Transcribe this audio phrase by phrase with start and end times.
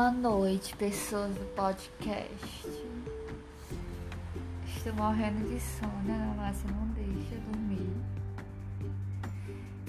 [0.00, 2.26] Boa noite, pessoas do podcast.
[4.66, 7.86] Estou morrendo de sono, a Márcia não deixa dormir.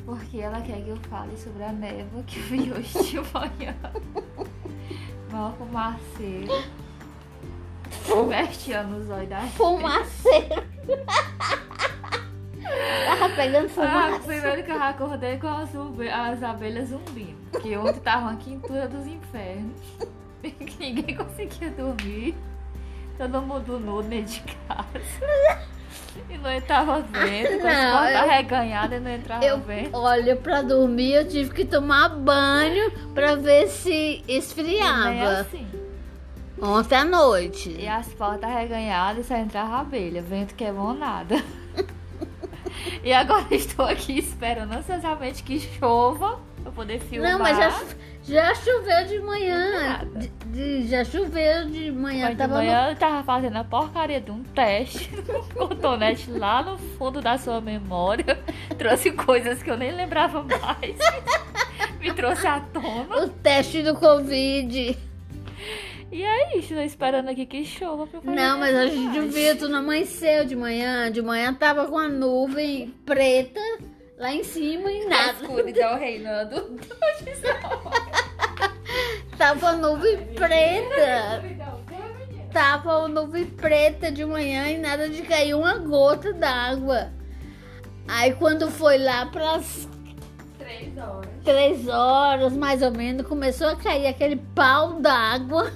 [0.03, 3.73] Porque ela quer que eu fale sobre a névoa que eu vi hoje de manhã.
[5.31, 6.61] Mal fumaceiro.
[8.27, 10.67] Verteando os olhos da Fumaceiro.
[13.35, 14.19] Pegando Ah, fumaça.
[14.19, 15.69] primeiro que eu acordei com as,
[16.13, 17.37] as abelhas zumbindo.
[17.51, 19.77] Porque ontem tava uma quintura dos infernos.
[20.41, 22.35] Que ninguém conseguia dormir.
[23.17, 24.87] Todo mundo nu dentro de casa.
[26.29, 27.53] E não entrava vento.
[27.53, 29.95] As Não, portas eu- arreganhadas e não entrava Eu, vento.
[29.97, 35.39] olha, pra dormir eu tive que tomar banho pra ver se esfriava.
[35.41, 35.67] assim.
[36.61, 37.75] Ontem à noite.
[37.79, 40.21] E as portas arreganhadas e só entrava abelha.
[40.21, 41.35] Vento que é bom nada.
[43.03, 47.31] E agora estou aqui esperando ansiosamente que chova pra poder filmar.
[47.31, 47.83] Não, mas já,
[48.23, 50.07] já choveu de manhã.
[50.15, 52.25] De- de- já choveu de manhã.
[52.25, 56.29] Mas de tava no- manhã eu tava fazendo a porcaria de um teste no cotonete
[56.31, 58.39] lá no fundo da sua memória.
[58.77, 60.95] Trouxe coisas que eu nem lembrava mais.
[61.99, 63.23] Me trouxe à tona.
[63.25, 64.97] o teste do Covid.
[66.11, 69.33] E é isso, tô esperando aqui que chova pra fazer Não, mas a filmagens.
[69.33, 71.09] viu, tu não amanheceu de manhã.
[71.09, 73.61] De manhã tava com a nuvem preta
[74.17, 75.31] lá em cima e A nada.
[75.41, 76.55] escuridão reinando.
[76.55, 77.41] Hoje
[79.37, 81.43] Tava nuvem preta.
[82.51, 87.09] Tava nuvem preta de manhã e nada de cair uma gota d'água.
[88.07, 89.87] Aí quando foi lá pras
[90.59, 91.29] Três horas.
[91.45, 95.71] três horas, mais ou menos, começou a cair aquele pau d'água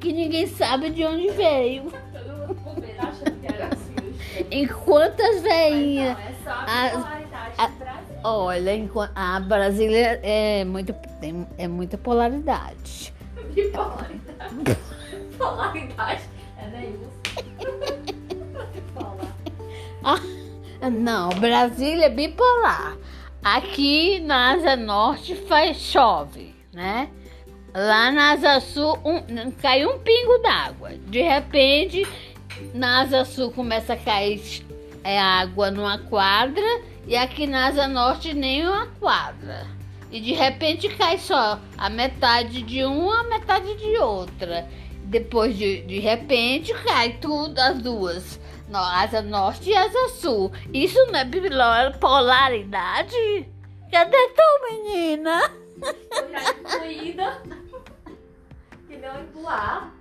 [0.00, 1.84] que ninguém sabe de onde veio.
[2.12, 3.94] Todo mundo com medo achando que era assim.
[3.96, 4.48] o cheiro.
[4.50, 6.16] Enquanto as veinhas.
[6.16, 8.04] não, é só a bipolaridade a- do Brasil.
[8.24, 13.12] Olha, enquanto, a Brasília é muito, tem, é muita polaridade.
[13.54, 14.78] Bipolaridade.
[15.38, 16.22] Polaridade.
[16.58, 16.88] É.
[20.04, 20.20] Ah,
[20.90, 22.96] não, Brasília é bipolar.
[23.42, 27.08] Aqui na Asa Norte faz chove, né?
[27.74, 30.90] Lá na Asa Sul um, cai um pingo d'água.
[31.06, 32.06] De repente,
[32.74, 34.40] na Asa Sul começa a cair
[35.04, 39.66] é, água numa quadra e aqui na Asa Norte nem uma quadra.
[40.10, 44.66] E de repente cai só a metade de uma, a metade de outra.
[45.04, 48.40] Depois de, de repente cai tudo as duas.
[48.68, 50.52] No, asa norte e asa sul.
[50.72, 53.48] Isso não é polaridade?
[53.90, 55.50] Cadê tu, menina?
[56.60, 57.42] Incluída.
[58.88, 59.92] Que não empular.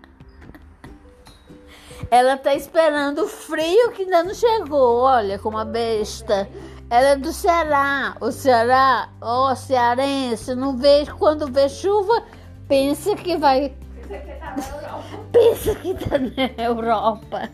[2.10, 5.02] Ela tá esperando o frio que ainda não chegou.
[5.02, 6.48] Olha como a besta.
[6.90, 8.16] Ela é do Ceará.
[8.22, 12.24] O Ceará, ó, cearense, não vê quando vê chuva,
[12.68, 13.76] pensa que vai.
[14.04, 15.20] Isso aqui tá na Europa.
[15.34, 17.50] Pensa que tá na Europa.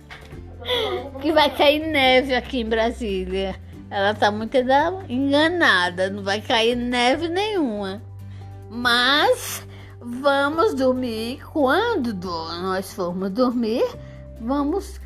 [1.19, 3.55] Que vai cair neve aqui em Brasília.
[3.89, 4.55] Ela tá muito
[5.09, 6.09] enganada.
[6.09, 8.01] Não vai cair neve nenhuma.
[8.69, 9.67] Mas
[10.03, 11.43] vamos dormir.
[11.51, 13.83] Quando do- nós formos dormir,
[14.39, 14.99] vamos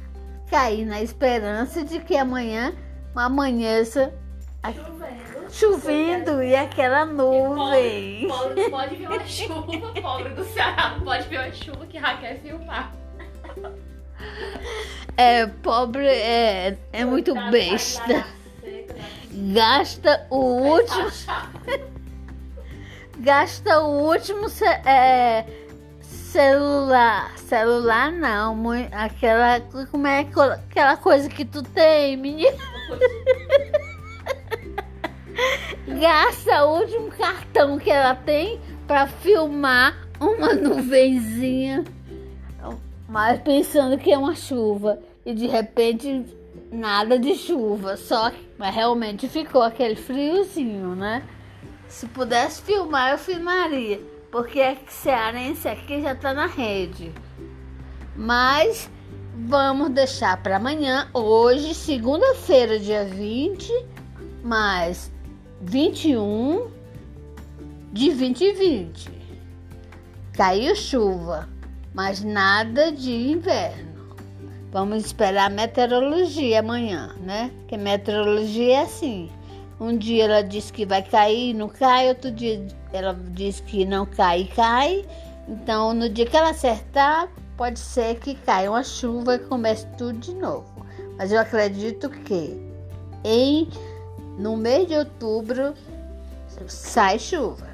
[0.50, 2.74] cair na esperança de que amanhã
[3.16, 4.13] amanheça
[4.63, 5.50] Chovendo.
[5.50, 8.28] chovendo e aquela nuvem.
[8.28, 9.94] Pobre, pode vir uma chuva.
[10.02, 12.91] Pobre do Ceará não pode vir uma chuva que já quer filmar.
[15.16, 18.03] É, pobre é, é muito besta.
[18.08, 18.28] vai dar
[18.62, 19.53] seca, né?
[19.53, 21.09] Gasta o último.
[23.19, 24.47] Gasta o último
[24.85, 25.45] é,
[26.01, 27.38] celular.
[27.38, 29.59] Celular não, mui- aquela.
[29.91, 32.57] Como é que- aquela coisa que tu tem, menino?
[36.00, 41.84] Gasta o último cartão que ela tem pra filmar uma nuvenzinha.
[43.07, 44.99] Mas pensando que é uma chuva.
[45.25, 46.25] E de repente
[46.72, 47.95] nada de chuva.
[47.97, 51.23] Só que mas realmente ficou aquele friozinho, né?
[51.87, 53.99] Se pudesse filmar, eu filmaria.
[54.31, 57.11] Porque é que cearense aqui já tá na rede.
[58.16, 58.89] Mas
[59.45, 61.09] vamos deixar para amanhã.
[61.13, 63.72] Hoje, segunda-feira, dia 20,
[64.43, 65.11] mais
[65.61, 66.69] 21
[67.93, 69.09] de 2020.
[70.33, 71.47] Caiu chuva,
[71.93, 73.87] mas nada de inverno.
[74.72, 77.51] Vamos esperar a meteorologia amanhã, né?
[77.59, 79.29] Porque meteorologia é assim.
[79.79, 82.09] Um dia ela diz que vai cair, não cai.
[82.09, 85.06] Outro dia ela diz que não cai e cai.
[85.47, 90.20] Então, no dia que ela acertar, pode ser que caia uma chuva e comece tudo
[90.20, 90.85] de novo.
[91.18, 92.59] Mas eu acredito que
[93.24, 93.70] em
[94.38, 95.74] no mês de outubro
[96.68, 97.68] sai chuva,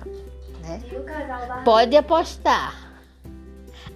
[0.62, 0.82] né?
[0.86, 2.84] E Pode apostar.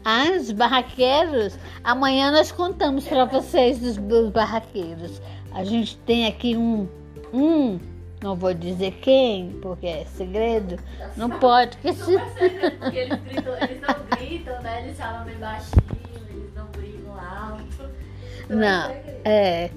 [0.04, 1.58] Ah, os barraqueiros.
[1.84, 5.22] Amanhã nós contamos para vocês dos, dos barraqueiros.
[5.54, 6.88] A gente tem aqui um,
[7.34, 7.80] um,
[8.22, 10.78] não vou dizer quem, porque é segredo.
[11.16, 12.18] Não pode, porque se...
[12.80, 14.84] Porque eles, gritam, eles não gritam, né?
[14.84, 15.84] Eles falam bem baixinho,
[16.30, 17.90] eles não brigam alto.
[18.46, 18.92] Então, Não,
[19.26, 19.70] é.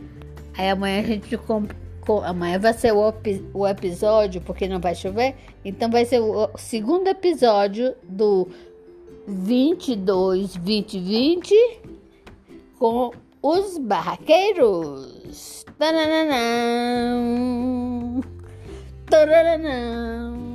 [0.56, 1.66] Aí amanhã a gente com,
[2.00, 3.14] com- amanhã vai ser o,
[3.54, 5.34] o episódio, porque não vai chover.
[5.64, 8.48] Então vai ser o segundo episódio do
[9.26, 11.54] 22 2020
[12.78, 13.10] com
[13.42, 15.64] os barraqueiros.
[15.78, 16.30] Tananã.
[19.10, 20.49] Da-da-da-da.